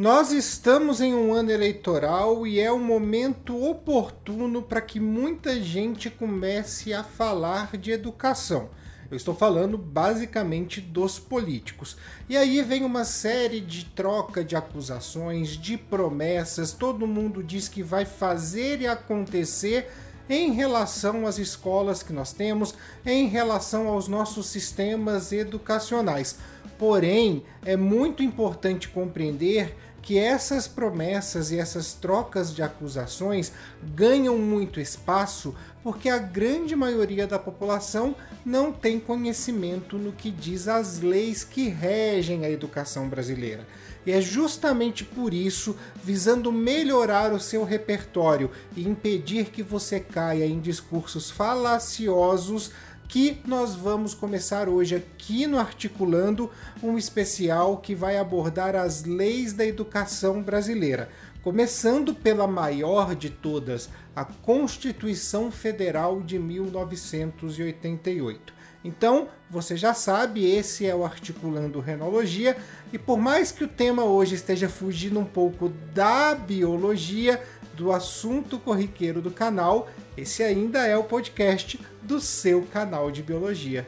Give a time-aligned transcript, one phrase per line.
[0.00, 6.08] Nós estamos em um ano eleitoral e é um momento oportuno para que muita gente
[6.08, 8.70] comece a falar de educação.
[9.10, 11.98] Eu estou falando basicamente dos políticos.
[12.30, 17.82] E aí vem uma série de troca de acusações, de promessas, todo mundo diz que
[17.82, 19.90] vai fazer e acontecer
[20.30, 22.74] em relação às escolas que nós temos,
[23.04, 26.38] em relação aos nossos sistemas educacionais.
[26.78, 33.52] Porém, é muito importante compreender que essas promessas e essas trocas de acusações
[33.94, 40.68] ganham muito espaço porque a grande maioria da população não tem conhecimento no que diz
[40.68, 43.66] as leis que regem a educação brasileira.
[44.04, 50.46] E é justamente por isso, visando melhorar o seu repertório e impedir que você caia
[50.46, 52.70] em discursos falaciosos,
[53.10, 56.48] que nós vamos começar hoje aqui no Articulando
[56.80, 61.08] um especial que vai abordar as leis da educação brasileira,
[61.42, 68.54] começando pela maior de todas, a Constituição Federal de 1988.
[68.84, 72.56] Então, você já sabe, esse é o Articulando Renologia,
[72.92, 77.42] e por mais que o tema hoje esteja fugindo um pouco da biologia,
[77.80, 83.86] do assunto corriqueiro do canal, esse ainda é o podcast do seu canal de biologia.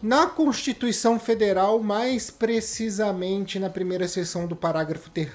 [0.00, 5.32] Na Constituição Federal, mais precisamente na primeira seção do parágrafo 3,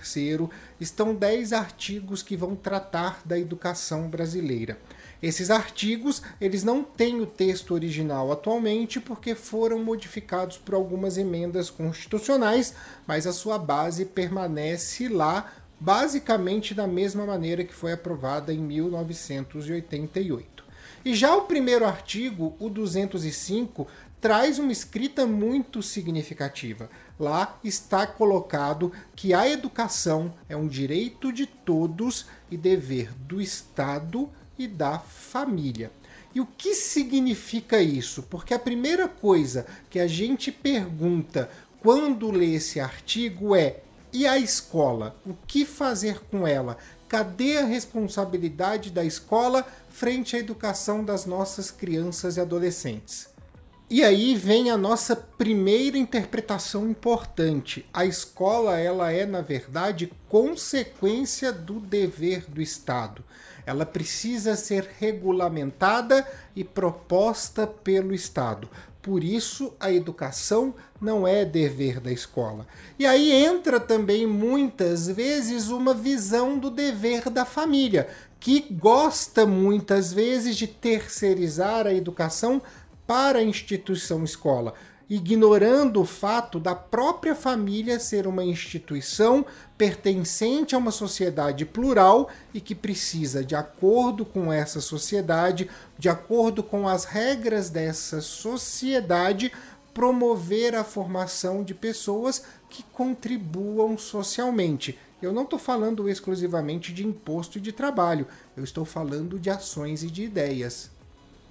[0.79, 4.77] estão 10 artigos que vão tratar da educação brasileira.
[5.21, 11.69] Esses artigos, eles não têm o texto original atualmente porque foram modificados por algumas emendas
[11.69, 12.73] constitucionais,
[13.05, 20.63] mas a sua base permanece lá, basicamente da mesma maneira que foi aprovada em 1988.
[21.03, 23.87] E já o primeiro artigo, o 205,
[24.21, 26.89] traz uma escrita muito significativa.
[27.17, 34.29] Lá está colocado que a educação é um direito de todos e dever do Estado
[34.59, 35.89] e da família.
[36.35, 38.21] E o que significa isso?
[38.23, 41.49] Porque a primeira coisa que a gente pergunta
[41.81, 43.79] quando lê esse artigo é:
[44.13, 45.15] e a escola?
[45.25, 46.77] O que fazer com ela?
[47.07, 53.29] Cadê a responsabilidade da escola frente à educação das nossas crianças e adolescentes?
[53.91, 57.83] E aí vem a nossa primeira interpretação importante.
[57.91, 63.23] A escola ela é na verdade consequência do dever do Estado.
[63.65, 66.23] Ela precisa ser regulamentada
[66.55, 68.69] e proposta pelo Estado.
[69.01, 72.67] Por isso, a educação não é dever da escola.
[72.99, 78.07] E aí entra também muitas vezes uma visão do dever da família,
[78.39, 82.61] que gosta muitas vezes de terceirizar a educação
[83.09, 84.75] para a instituição escola,
[85.09, 89.43] ignorando o fato da própria família ser uma instituição
[89.75, 95.67] pertencente a uma sociedade plural e que precisa, de acordo com essa sociedade,
[95.97, 99.51] de acordo com as regras dessa sociedade,
[99.91, 104.99] promover a formação de pessoas que contribuam socialmente.
[105.19, 110.11] Eu não estou falando exclusivamente de imposto de trabalho, eu estou falando de ações e
[110.11, 110.98] de ideias.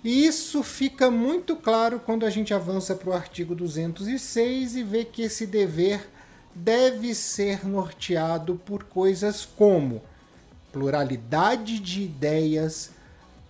[0.04, 5.04] E isso fica muito claro quando a gente avança para o artigo 206 e vê
[5.04, 6.08] que esse dever
[6.54, 10.02] deve ser norteado por coisas como
[10.72, 12.90] pluralidade de ideias,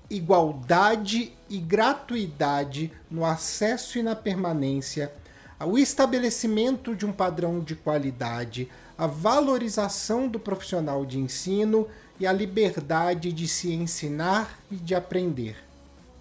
[0.09, 5.13] igualdade e gratuidade no acesso e na permanência,
[5.61, 11.89] o estabelecimento de um padrão de qualidade, a valorização do profissional de ensino
[12.19, 15.68] e a liberdade de se ensinar e de aprender.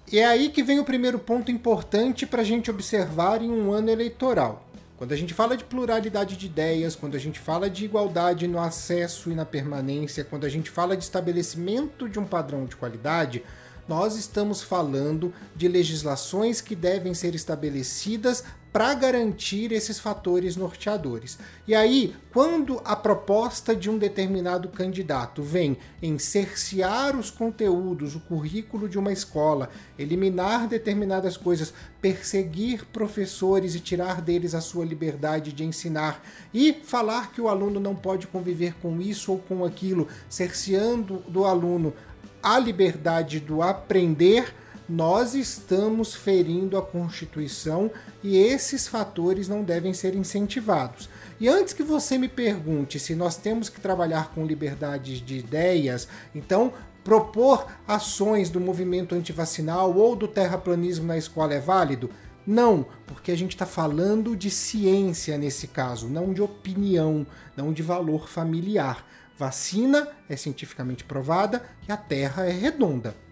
[0.09, 3.73] E é aí que vem o primeiro ponto importante para a gente observar em um
[3.73, 4.65] ano eleitoral.
[4.95, 8.57] Quando a gente fala de pluralidade de ideias, quando a gente fala de igualdade no
[8.57, 13.43] acesso e na permanência, quando a gente fala de estabelecimento de um padrão de qualidade,
[13.85, 18.45] nós estamos falando de legislações que devem ser estabelecidas
[18.77, 21.39] para garantir esses fatores norteadores.
[21.67, 28.19] E aí, quando a proposta de um determinado candidato vem em cercear os conteúdos, o
[28.19, 35.53] currículo de uma escola, eliminar determinadas coisas, perseguir professores e tirar deles a sua liberdade
[35.53, 40.07] de ensinar e falar que o aluno não pode conviver com isso ou com aquilo,
[40.29, 41.95] cerceando do aluno
[42.43, 44.53] a liberdade do aprender,
[44.89, 47.91] nós estamos ferindo a Constituição
[48.23, 51.09] e esses fatores não devem ser incentivados.
[51.39, 56.07] E antes que você me pergunte se nós temos que trabalhar com liberdades de ideias,
[56.33, 56.73] então
[57.03, 62.09] propor ações do movimento antivacinal ou do terraplanismo na escola é válido?
[62.45, 67.83] Não, porque a gente está falando de ciência nesse caso, não de opinião, não de
[67.83, 69.05] valor familiar.
[69.37, 73.26] Vacina é cientificamente provada e a Terra é redonda.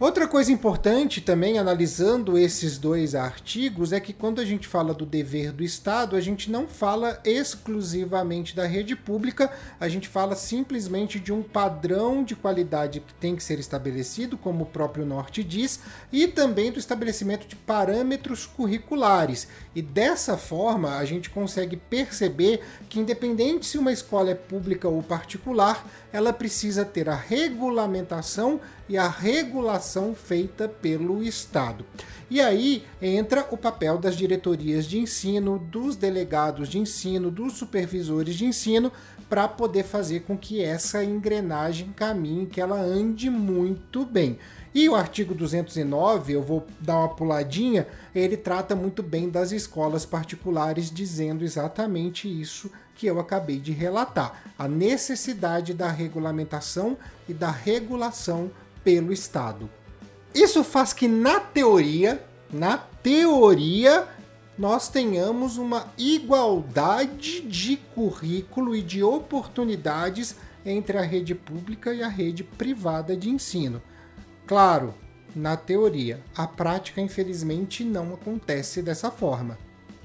[0.00, 5.04] Outra coisa importante também, analisando esses dois artigos, é que quando a gente fala do
[5.04, 9.50] dever do Estado, a gente não fala exclusivamente da rede pública,
[9.80, 14.62] a gente fala simplesmente de um padrão de qualidade que tem que ser estabelecido, como
[14.62, 15.80] o próprio Norte diz,
[16.12, 19.48] e também do estabelecimento de parâmetros curriculares.
[19.74, 25.02] E dessa forma, a gente consegue perceber que, independente se uma escola é pública ou
[25.02, 31.84] particular, ela precisa ter a regulamentação e a regulação feita pelo Estado.
[32.30, 38.34] E aí entra o papel das diretorias de ensino, dos delegados de ensino, dos supervisores
[38.34, 38.92] de ensino,
[39.28, 44.38] para poder fazer com que essa engrenagem caminhe, que ela ande muito bem.
[44.74, 50.06] E o artigo 209, eu vou dar uma puladinha, ele trata muito bem das escolas
[50.06, 56.96] particulares, dizendo exatamente isso que eu acabei de relatar: a necessidade da regulamentação
[57.28, 58.50] e da regulação
[58.84, 59.68] pelo Estado.
[60.34, 62.22] Isso faz que, na teoria,
[62.52, 64.06] na teoria,
[64.58, 70.34] nós tenhamos uma igualdade de currículo e de oportunidades
[70.66, 73.80] entre a rede pública e a rede privada de ensino.
[74.46, 74.94] Claro,
[75.34, 79.56] na teoria, a prática infelizmente não acontece dessa forma.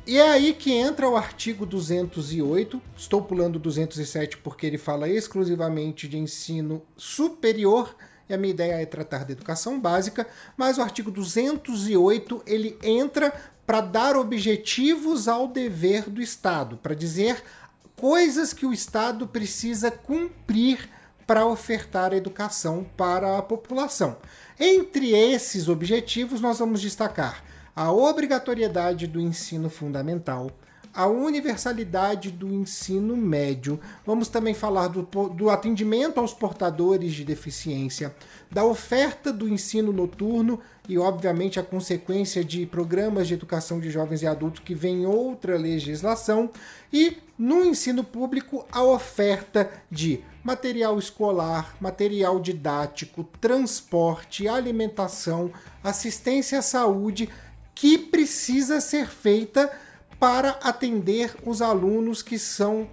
[0.06, 2.80] E é aí que entra o artigo 208.
[2.96, 7.96] Estou pulando 207 porque ele fala exclusivamente de ensino superior
[8.28, 10.26] e a minha ideia é tratar da educação básica,
[10.56, 13.34] mas o artigo 208 ele entra
[13.66, 17.44] para dar objetivos ao dever do Estado, para dizer
[17.96, 20.90] coisas que o Estado precisa cumprir
[21.26, 24.18] para ofertar educação para a população.
[24.60, 27.44] Entre esses objetivos, nós vamos destacar
[27.76, 30.52] a obrigatoriedade do ensino fundamental,
[30.94, 33.80] a universalidade do ensino médio.
[34.06, 38.14] Vamos também falar do, do atendimento aos portadores de deficiência,
[38.52, 44.22] da oferta do ensino noturno e, obviamente, a consequência de programas de educação de jovens
[44.22, 46.52] e adultos que vem outra legislação,
[46.92, 55.52] e no ensino público, a oferta de material escolar, material didático, transporte, alimentação,
[55.84, 57.30] assistência à saúde,
[57.74, 59.72] que precisa ser feita
[60.24, 62.88] para atender os alunos que são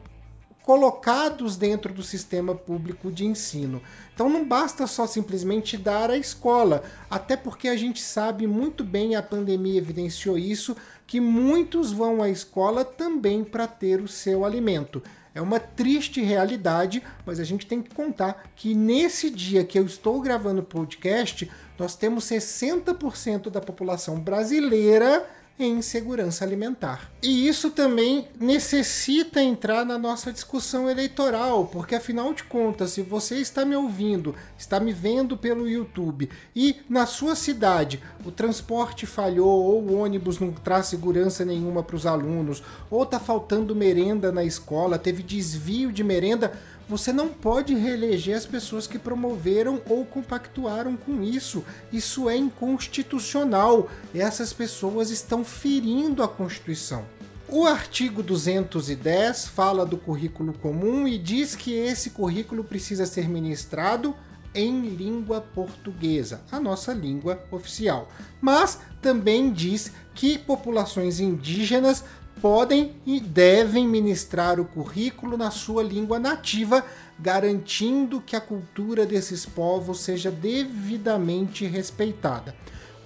[0.64, 3.80] colocados dentro do sistema público de ensino.
[4.12, 9.14] Então não basta só simplesmente dar a escola, até porque a gente sabe muito bem,
[9.14, 15.00] a pandemia evidenciou isso, que muitos vão à escola também para ter o seu alimento.
[15.32, 19.86] É uma triste realidade, mas a gente tem que contar que nesse dia que eu
[19.86, 21.48] estou gravando o podcast,
[21.78, 25.24] nós temos 60% da população brasileira
[25.64, 27.10] em segurança alimentar.
[27.22, 33.36] E isso também necessita entrar na nossa discussão eleitoral, porque afinal de contas, se você
[33.36, 39.64] está me ouvindo, está me vendo pelo YouTube e na sua cidade o transporte falhou
[39.64, 44.44] ou o ônibus não traz segurança nenhuma para os alunos, ou está faltando merenda na
[44.44, 46.52] escola, teve desvio de merenda,
[46.90, 51.64] você não pode reeleger as pessoas que promoveram ou compactuaram com isso.
[51.92, 53.88] Isso é inconstitucional.
[54.12, 57.04] Essas pessoas estão ferindo a Constituição.
[57.48, 64.12] O artigo 210 fala do currículo comum e diz que esse currículo precisa ser ministrado
[64.52, 68.08] em língua portuguesa, a nossa língua oficial.
[68.40, 72.02] Mas também diz que populações indígenas
[72.40, 76.84] podem e devem ministrar o currículo na sua língua nativa,
[77.18, 82.54] garantindo que a cultura desses povos seja devidamente respeitada.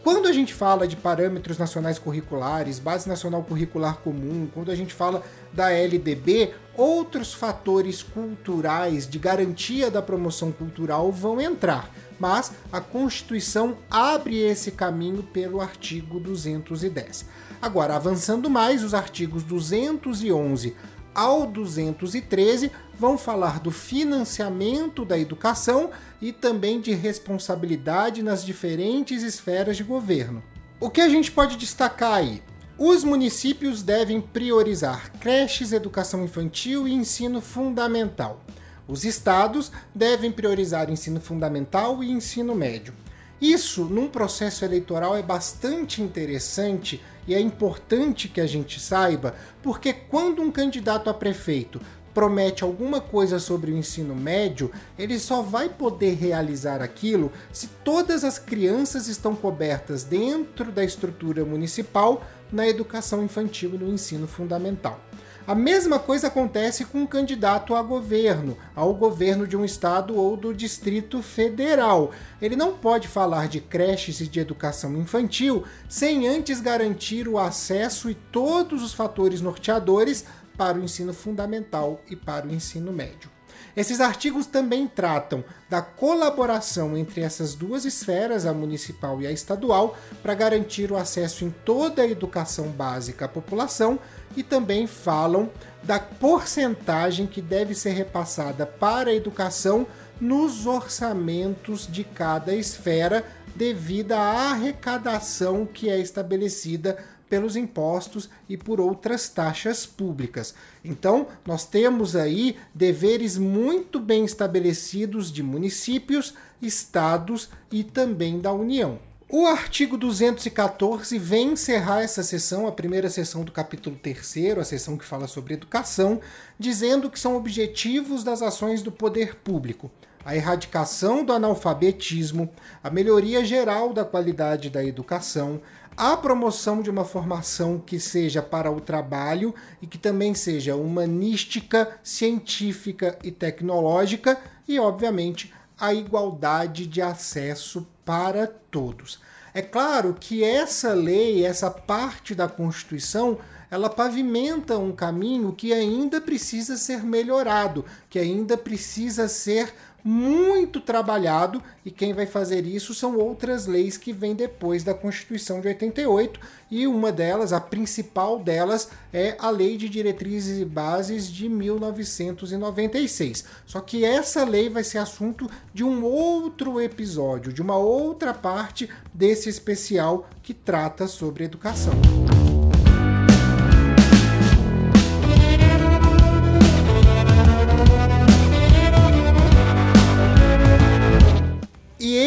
[0.05, 4.93] Quando a gente fala de parâmetros nacionais curriculares, base nacional curricular comum, quando a gente
[4.93, 5.23] fala
[5.55, 13.79] da LDB, outros fatores culturais de garantia da promoção cultural vão entrar, mas a Constituição
[13.91, 17.27] abre esse caminho pelo artigo 210.
[17.63, 20.75] Agora, avançando mais, os artigos 211
[21.15, 29.77] ao 213 vão falar do financiamento da educação e também de responsabilidade nas diferentes esferas
[29.77, 30.43] de governo.
[30.81, 32.43] O que a gente pode destacar aí?
[32.77, 38.41] Os municípios devem priorizar creches, educação infantil e ensino fundamental.
[38.89, 42.93] Os estados devem priorizar ensino fundamental e ensino médio.
[43.41, 49.93] Isso, num processo eleitoral, é bastante interessante e é importante que a gente saiba, porque
[49.93, 51.81] quando um candidato a prefeito
[52.13, 58.23] promete alguma coisa sobre o ensino médio, ele só vai poder realizar aquilo se todas
[58.23, 65.01] as crianças estão cobertas dentro da estrutura municipal na educação infantil e no ensino fundamental.
[65.47, 70.39] A mesma coisa acontece com um candidato a governo, ao governo de um estado ou
[70.39, 72.13] do Distrito Federal.
[72.41, 78.09] Ele não pode falar de creches e de educação infantil sem antes garantir o acesso
[78.09, 80.25] e todos os fatores norteadores
[80.57, 83.34] para o ensino fundamental e para o ensino médio.
[83.77, 89.97] Esses artigos também tratam da colaboração entre essas duas esferas, a municipal e a estadual,
[90.23, 93.99] para garantir o acesso em toda a educação básica à população
[94.37, 95.51] e também falam
[95.83, 99.87] da porcentagem que deve ser repassada para a educação
[100.21, 108.81] nos orçamentos de cada esfera devido à arrecadação que é estabelecida pelos impostos e por
[108.81, 110.55] outras taxas públicas.
[110.85, 118.99] Então, nós temos aí deveres muito bem estabelecidos de municípios, estados e também da União.
[119.29, 124.97] O artigo 214 vem encerrar essa sessão, a primeira sessão do capítulo 3, a sessão
[124.97, 126.21] que fala sobre educação,
[126.59, 129.91] dizendo que são objetivos das ações do poder público
[130.25, 132.51] a erradicação do analfabetismo,
[132.83, 135.61] a melhoria geral da qualidade da educação,
[135.97, 141.99] a promoção de uma formação que seja para o trabalho e que também seja humanística,
[142.03, 149.21] científica e tecnológica e, obviamente, a igualdade de acesso para todos.
[149.53, 153.39] É claro que essa lei, essa parte da Constituição,
[153.71, 159.73] ela pavimenta um caminho que ainda precisa ser melhorado, que ainda precisa ser
[160.05, 165.63] muito trabalhado e quem vai fazer isso são outras leis que vêm depois da Constituição
[165.63, 166.39] de 88
[166.71, 173.45] e uma delas, a principal delas, é a Lei de Diretrizes e Bases de 1996.
[173.65, 178.91] Só que essa lei vai ser assunto de um outro episódio, de uma outra parte
[179.13, 181.95] desse especial que trata sobre educação.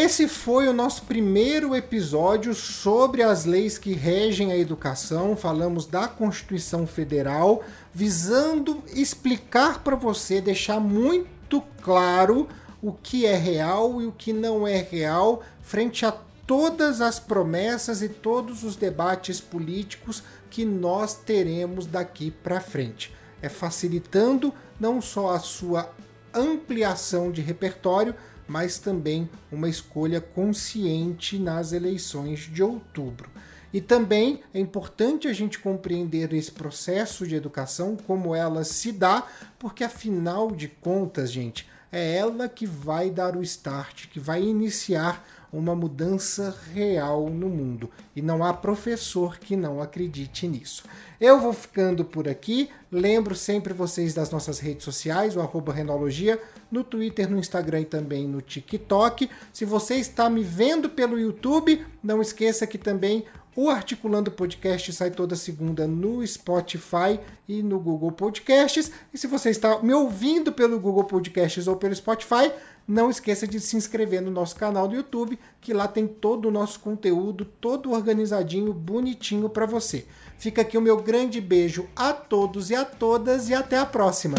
[0.08, 5.36] Esse foi o nosso primeiro episódio sobre as leis que regem a educação.
[5.36, 7.62] Falamos da Constituição Federal,
[7.94, 12.48] visando explicar para você, deixar muito claro
[12.82, 16.14] o que é real e o que não é real frente a
[16.48, 23.14] todas as promessas e todos os debates políticos que nós teremos daqui para frente.
[23.42, 25.92] É facilitando não só a sua
[26.40, 28.16] ampliação de repertório,
[28.48, 33.30] mas também uma escolha consciente nas eleições de outubro.
[33.74, 39.28] E também é importante a gente compreender esse processo de educação, como ela se dá,
[39.60, 45.26] porque afinal de contas, gente, é ela que vai dar o start, que vai iniciar
[45.52, 47.90] uma mudança real no mundo.
[48.16, 50.84] E não há professor que não acredite nisso.
[51.20, 52.70] Eu vou ficando por aqui.
[52.92, 57.86] Lembro sempre vocês das nossas redes sociais, o arroba Renologia, no Twitter, no Instagram e
[57.86, 59.30] também no TikTok.
[59.52, 63.26] Se você está me vendo pelo YouTube, não esqueça que também
[63.58, 68.92] o Articulando Podcast sai toda segunda no Spotify e no Google Podcasts.
[69.12, 72.52] E se você está me ouvindo pelo Google Podcasts ou pelo Spotify,
[72.88, 76.52] não esqueça de se inscrever no nosso canal do YouTube, que lá tem todo o
[76.52, 80.06] nosso conteúdo, todo organizadinho, bonitinho para você.
[80.38, 84.38] Fica aqui o meu grande beijo a todos e a todas e até a próxima.